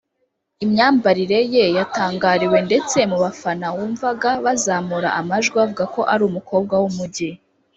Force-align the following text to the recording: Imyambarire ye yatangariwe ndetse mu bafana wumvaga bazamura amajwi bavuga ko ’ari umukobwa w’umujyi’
Imyambarire 0.63 1.39
ye 1.53 1.63
yatangariwe 1.77 2.57
ndetse 2.67 2.97
mu 3.09 3.17
bafana 3.23 3.67
wumvaga 3.75 4.29
bazamura 4.45 5.09
amajwi 5.19 5.53
bavuga 5.59 5.83
ko 5.93 6.01
’ari 6.11 6.23
umukobwa 6.29 6.73
w’umujyi’ 6.83 7.29